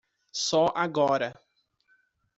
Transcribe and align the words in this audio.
Só 0.33 0.73
agora 0.73 1.39